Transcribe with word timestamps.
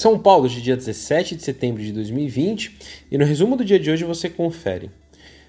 São 0.00 0.18
Paulo, 0.18 0.48
de 0.48 0.62
dia 0.62 0.78
17 0.78 1.36
de 1.36 1.42
setembro 1.42 1.82
de 1.82 1.92
2020, 1.92 2.74
e 3.10 3.18
no 3.18 3.24
resumo 3.26 3.54
do 3.54 3.62
dia 3.62 3.78
de 3.78 3.90
hoje 3.90 4.02
você 4.02 4.30
confere. 4.30 4.90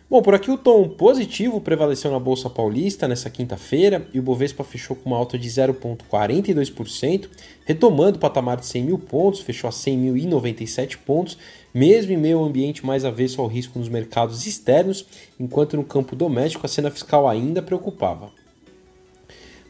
Bom, 0.10 0.22
por 0.22 0.36
aqui 0.36 0.52
o 0.52 0.58
tom 0.58 0.90
positivo 0.90 1.62
prevaleceu 1.62 2.12
na 2.12 2.20
Bolsa 2.20 2.50
Paulista 2.50 3.08
nessa 3.08 3.30
quinta-feira 3.30 4.06
e 4.14 4.20
o 4.20 4.22
Bovespa 4.22 4.62
fechou 4.66 4.94
com 4.94 5.10
uma 5.10 5.18
alta 5.18 5.40
de 5.40 5.48
0,42%, 5.48 7.30
retomando 7.64 8.18
o 8.18 8.20
patamar 8.20 8.58
de 8.58 8.66
100 8.66 8.84
mil 8.84 9.00
pontos, 9.00 9.40
fechou 9.40 9.70
a 9.70 9.72
100.097 9.72 10.98
pontos, 10.98 11.38
mesmo 11.74 12.12
em 12.12 12.18
meio 12.18 12.40
ao 12.40 12.44
ambiente 12.44 12.86
mais 12.86 13.06
avesso 13.06 13.40
ao 13.40 13.48
risco 13.48 13.80
nos 13.80 13.88
mercados 13.88 14.46
externos, 14.46 15.06
enquanto 15.40 15.78
no 15.78 15.84
campo 15.86 16.14
doméstico 16.14 16.66
a 16.66 16.70
cena 16.70 16.92
fiscal 16.92 17.26
ainda 17.26 17.62
preocupava. 17.62 18.41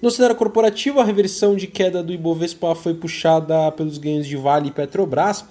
No 0.01 0.09
cenário 0.09 0.35
corporativo, 0.35 0.99
a 0.99 1.03
reversão 1.03 1.55
de 1.55 1.67
queda 1.67 2.01
do 2.01 2.11
Ibovespa 2.11 2.73
foi 2.73 2.95
puxada 2.95 3.71
pelos 3.71 3.99
ganhos 3.99 4.25
de 4.25 4.35
Vale 4.35 4.69
e 4.69 4.71
Petrobras, 4.71 5.45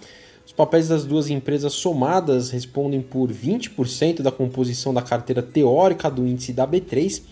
os 0.45 0.53
papéis 0.53 0.89
das 0.89 1.05
duas 1.05 1.31
empresas 1.31 1.73
somadas 1.73 2.51
respondem 2.51 3.01
por 3.01 3.31
20% 3.31 4.23
da 4.23 4.33
composição 4.33 4.93
da 4.93 5.01
carteira 5.01 5.41
teórica 5.41 6.11
do 6.11 6.27
índice 6.27 6.53
da 6.53 6.67
B3. 6.67 7.23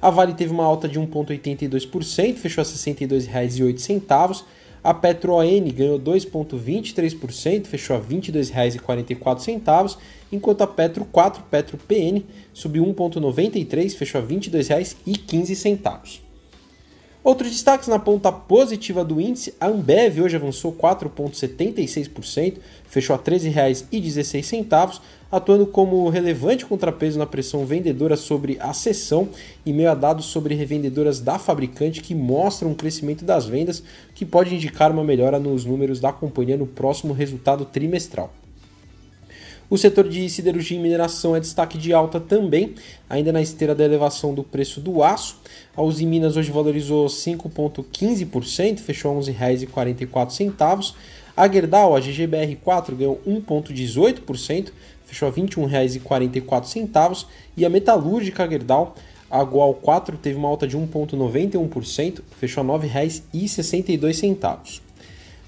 A 0.00 0.08
Vale 0.08 0.34
teve 0.34 0.52
uma 0.52 0.64
alta 0.64 0.88
de 0.88 1.00
1,82%, 1.00 2.36
fechou 2.36 2.62
a 2.62 2.64
R$ 2.64 2.72
62,08. 2.72 4.44
A 4.84 4.94
PetroN 4.94 5.42
ganhou 5.74 5.98
2,23%, 5.98 7.66
fechou 7.66 7.96
a 7.96 7.98
R$ 7.98 8.04
22,44, 8.08 9.96
enquanto 10.30 10.62
a 10.62 10.66
Petro 10.68 11.04
4, 11.04 11.42
Petro 11.50 11.76
PN, 11.76 12.22
subiu 12.54 12.84
1,93%, 12.86 13.96
fechou 13.96 14.20
a 14.20 14.24
R$ 14.24 14.36
22,15. 14.36 16.27
Outros 17.22 17.50
destaques 17.50 17.88
na 17.88 17.98
ponta 17.98 18.30
positiva 18.30 19.04
do 19.04 19.20
índice, 19.20 19.52
a 19.60 19.66
Ambev 19.66 20.20
hoje 20.20 20.36
avançou 20.36 20.72
4,76%, 20.72 22.58
fechou 22.88 23.14
a 23.14 23.18
R$ 23.18 23.24
13,16, 23.24 25.00
atuando 25.30 25.66
como 25.66 26.08
relevante 26.08 26.64
contrapeso 26.64 27.18
na 27.18 27.26
pressão 27.26 27.66
vendedora 27.66 28.16
sobre 28.16 28.56
a 28.60 28.72
sessão 28.72 29.28
e 29.66 29.72
meio 29.72 29.90
a 29.90 29.94
dados 29.94 30.26
sobre 30.26 30.54
revendedoras 30.54 31.18
da 31.18 31.40
fabricante 31.40 32.00
que 32.00 32.14
mostram 32.14 32.70
um 32.70 32.74
crescimento 32.74 33.24
das 33.24 33.46
vendas, 33.46 33.82
que 34.14 34.24
pode 34.24 34.54
indicar 34.54 34.92
uma 34.92 35.02
melhora 35.02 35.40
nos 35.40 35.64
números 35.64 35.98
da 35.98 36.12
companhia 36.12 36.56
no 36.56 36.68
próximo 36.68 37.12
resultado 37.12 37.64
trimestral. 37.64 38.32
O 39.70 39.76
setor 39.76 40.08
de 40.08 40.30
siderurgia 40.30 40.78
e 40.78 40.80
mineração 40.80 41.36
é 41.36 41.40
destaque 41.40 41.76
de 41.76 41.92
alta 41.92 42.18
também, 42.18 42.74
ainda 43.08 43.30
na 43.30 43.42
esteira 43.42 43.74
da 43.74 43.84
elevação 43.84 44.32
do 44.32 44.42
preço 44.42 44.80
do 44.80 45.02
aço. 45.02 45.36
A 45.76 45.82
Uzi 45.82 46.06
Minas 46.06 46.38
hoje 46.38 46.50
valorizou 46.50 47.06
5,15%, 47.06 48.78
fechou 48.78 49.10
a 49.10 49.14
R$ 49.14 49.20
11,44. 49.20 50.94
A 51.36 51.46
Gerdau, 51.46 51.94
a 51.94 52.00
GGBR4, 52.00 52.94
ganhou 52.94 53.20
1,18%, 53.28 54.68
fechou 55.04 55.28
a 55.28 55.30
R$ 55.30 55.42
21,44. 55.42 57.26
E 57.54 57.66
a 57.66 57.68
metalúrgica 57.68 58.48
Gerdau, 58.48 58.94
a 59.30 59.44
Gual 59.44 59.74
4, 59.74 60.16
teve 60.16 60.38
uma 60.38 60.48
alta 60.48 60.66
de 60.66 60.78
1,91%, 60.78 62.22
fechou 62.40 62.62
a 62.62 62.66
R$ 62.78 62.88
9,62. 62.88 64.87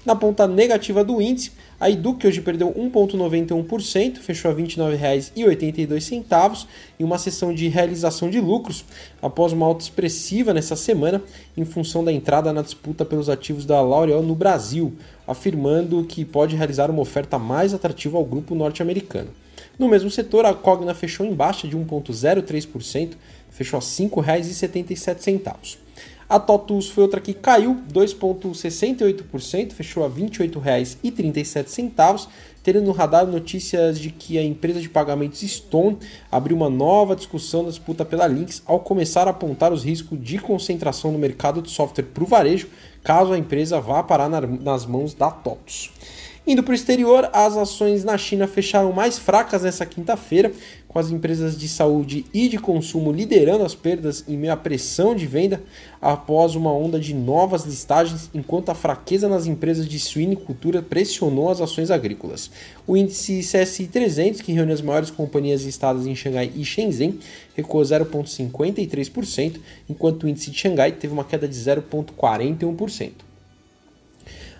Na 0.03 0.15
ponta 0.15 0.47
negativa 0.47 1.03
do 1.03 1.21
índice, 1.21 1.51
a 1.79 1.87
Eduque 1.87 2.25
hoje 2.25 2.41
perdeu 2.41 2.73
1,91%, 2.73 4.17
fechou 4.17 4.49
a 4.49 4.53
R$ 4.53 4.63
29,82 4.63 6.65
em 6.99 7.03
uma 7.03 7.19
sessão 7.19 7.53
de 7.53 7.67
realização 7.67 8.27
de 8.27 8.41
lucros, 8.41 8.83
após 9.21 9.53
uma 9.53 9.67
alta 9.67 9.83
expressiva 9.83 10.55
nessa 10.55 10.75
semana, 10.75 11.21
em 11.55 11.63
função 11.63 12.03
da 12.03 12.11
entrada 12.11 12.51
na 12.51 12.63
disputa 12.63 13.05
pelos 13.05 13.29
ativos 13.29 13.63
da 13.63 13.79
L'Oréal 13.79 14.23
no 14.23 14.33
Brasil, 14.33 14.91
afirmando 15.27 16.03
que 16.03 16.25
pode 16.25 16.55
realizar 16.55 16.89
uma 16.89 17.01
oferta 17.01 17.37
mais 17.37 17.71
atrativa 17.71 18.17
ao 18.17 18.25
grupo 18.25 18.55
norte-americano. 18.55 19.29
No 19.77 19.87
mesmo 19.87 20.09
setor, 20.09 20.45
a 20.45 20.53
Cogna 20.55 20.95
fechou 20.95 21.27
em 21.27 21.33
baixa 21.33 21.67
de 21.67 21.77
1,03%, 21.77 23.11
fechou 23.51 23.77
a 23.77 23.81
R$ 23.81 23.87
5,77. 23.87 25.77
A 26.31 26.39
TOTUS 26.39 26.89
foi 26.89 27.03
outra 27.03 27.19
que 27.19 27.33
caiu 27.33 27.81
2,68%, 27.91 29.73
fechou 29.73 30.05
a 30.05 30.07
R$ 30.07 30.13
28,37, 30.21 32.29
tendo 32.63 32.81
no 32.81 32.93
radar 32.93 33.27
notícias 33.27 33.99
de 33.99 34.11
que 34.11 34.37
a 34.37 34.41
empresa 34.41 34.79
de 34.79 34.87
pagamentos 34.87 35.41
Stone 35.41 35.97
abriu 36.31 36.55
uma 36.55 36.69
nova 36.69 37.17
discussão 37.17 37.65
da 37.65 37.69
disputa 37.69 38.05
pela 38.05 38.27
Lynx 38.27 38.63
ao 38.65 38.79
começar 38.79 39.27
a 39.27 39.31
apontar 39.31 39.73
os 39.73 39.83
riscos 39.83 40.17
de 40.23 40.37
concentração 40.37 41.11
no 41.11 41.19
mercado 41.19 41.61
de 41.61 41.69
software 41.69 42.05
para 42.05 42.23
o 42.23 42.27
varejo, 42.27 42.69
caso 43.03 43.33
a 43.33 43.37
empresa 43.37 43.81
vá 43.81 44.01
parar 44.01 44.29
nas 44.29 44.85
mãos 44.85 45.13
da 45.13 45.29
TOTUS. 45.29 45.91
Indo 46.45 46.63
para 46.63 46.71
o 46.71 46.75
exterior, 46.75 47.29
as 47.31 47.55
ações 47.55 48.03
na 48.03 48.17
China 48.17 48.47
fecharam 48.47 48.91
mais 48.91 49.19
fracas 49.19 49.61
nessa 49.61 49.85
quinta-feira, 49.85 50.51
com 50.87 50.97
as 50.97 51.11
empresas 51.11 51.55
de 51.55 51.69
saúde 51.69 52.25
e 52.33 52.49
de 52.49 52.57
consumo 52.57 53.11
liderando 53.11 53.63
as 53.63 53.75
perdas 53.75 54.25
em 54.27 54.35
meio 54.35 54.51
à 54.51 54.57
pressão 54.57 55.15
de 55.15 55.27
venda 55.27 55.61
após 56.01 56.55
uma 56.55 56.73
onda 56.73 56.99
de 56.99 57.13
novas 57.13 57.63
listagens, 57.63 58.27
enquanto 58.33 58.69
a 58.69 58.75
fraqueza 58.75 59.29
nas 59.29 59.45
empresas 59.45 59.87
de 59.87 59.99
suinicultura 59.99 60.81
pressionou 60.81 61.51
as 61.51 61.61
ações 61.61 61.91
agrícolas. 61.91 62.49
O 62.87 62.97
índice 62.97 63.41
CSI 63.41 63.85
300, 63.85 64.41
que 64.41 64.51
reúne 64.51 64.73
as 64.73 64.81
maiores 64.81 65.11
companhias 65.11 65.61
listadas 65.61 66.07
em 66.07 66.15
Xangai 66.15 66.51
e 66.55 66.65
Shenzhen, 66.65 67.19
recuou 67.55 67.83
0,53%, 67.83 69.59
enquanto 69.87 70.23
o 70.23 70.27
índice 70.27 70.49
de 70.49 70.57
Xangai 70.57 70.91
teve 70.91 71.13
uma 71.13 71.23
queda 71.23 71.47
de 71.47 71.55
0,41%. 71.55 73.30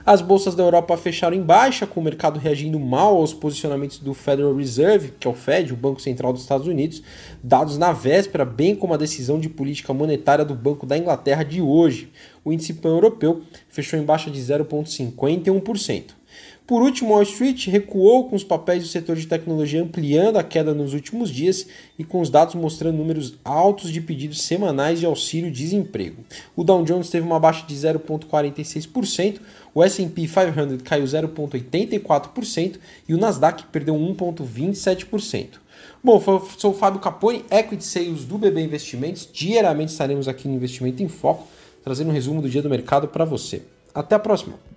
As 0.06 0.20
bolsas 0.22 0.56
da 0.56 0.64
Europa 0.64 0.98
fecharam 0.98 1.36
em 1.36 1.42
baixa, 1.42 1.86
com 1.86 2.00
o 2.00 2.04
mercado 2.04 2.40
reagindo 2.40 2.80
mal 2.80 3.18
aos 3.18 3.34
posicionamentos 3.34 4.00
do 4.00 4.14
Federal 4.14 4.56
Reserve, 4.56 5.14
que 5.20 5.28
é 5.28 5.32
o 5.32 5.34
Fed, 5.34 5.72
o 5.72 5.76
Banco 5.76 6.02
Central 6.02 6.34
dos 6.34 6.42
Estados 6.42 6.66
Unidos, 6.66 7.04
dados 7.44 7.78
na 7.78 7.92
véspera, 7.92 8.44
bem 8.44 8.76
como 8.76 8.94
a 8.94 8.98
decisão 8.98 9.40
de 9.40 9.48
política 9.48 9.94
monetária 9.94 10.44
do 10.44 10.56
Banco 10.56 10.86
da 10.86 10.98
Inglaterra 10.98 11.44
de 11.44 11.62
hoje. 11.62 12.12
O 12.44 12.52
índice 12.52 12.74
pan-europeu 12.74 13.44
fechou 13.70 14.00
em 14.00 14.04
baixa 14.04 14.32
de 14.32 14.40
0,51%. 14.40 16.21
Por 16.66 16.82
último, 16.82 17.10
Wall 17.10 17.24
Street 17.24 17.68
recuou 17.68 18.30
com 18.30 18.36
os 18.36 18.44
papéis 18.44 18.84
do 18.84 18.90
setor 18.90 19.16
de 19.18 19.28
tecnologia 19.28 19.84
ampliando 19.84 20.38
a 20.38 20.44
queda 20.44 20.74
nos 20.74 20.94
últimos 20.94 21.30
dias 21.30 21.68
e 22.00 22.04
com 22.04 22.22
os 22.22 22.30
dados 22.30 22.56
mostrando 22.56 22.98
números 22.98 23.34
altos 23.44 23.92
de 23.92 24.00
pedidos 24.00 24.42
semanais 24.44 25.00
de 25.00 25.06
auxílio-desemprego. 25.06 26.24
O 26.56 26.64
Dow 26.64 26.84
Jones 26.86 27.10
teve 27.10 27.26
uma 27.26 27.40
baixa 27.40 27.66
de 27.68 27.76
0,46%, 27.76 29.40
o 29.74 29.84
S&P 29.84 30.28
500 30.28 30.82
caiu 30.84 31.04
0,84% 31.04 32.80
e 33.08 33.14
o 33.14 33.18
Nasdaq 33.18 33.66
perdeu 33.66 33.96
1,27%. 33.96 35.60
Bom, 36.04 36.22
sou 36.58 36.72
o 36.72 36.74
Fábio 36.74 37.00
Capone, 37.00 37.44
Equity 37.52 37.84
Sales 37.84 38.24
do 38.26 38.38
BB 38.38 38.62
Investimentos. 38.62 39.28
Diariamente 39.32 39.92
estaremos 39.92 40.28
aqui 40.28 40.48
no 40.48 40.56
Investimento 40.56 41.04
em 41.04 41.08
Foco, 41.08 41.48
trazendo 41.84 42.10
um 42.10 42.14
resumo 42.14 42.42
do 42.42 42.50
dia 42.50 42.62
do 42.62 42.70
mercado 42.70 43.08
para 43.08 43.26
você. 43.26 43.62
Até 43.94 44.16
a 44.16 44.20
próxima! 44.20 44.71